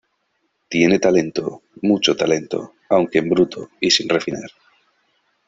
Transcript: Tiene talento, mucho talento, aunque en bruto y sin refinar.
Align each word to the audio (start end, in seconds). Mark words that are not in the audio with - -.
Tiene 0.67 0.97
talento, 0.97 1.61
mucho 1.83 2.15
talento, 2.17 2.73
aunque 2.89 3.19
en 3.19 3.29
bruto 3.29 3.69
y 3.79 3.91
sin 3.91 4.09
refinar. 4.09 4.49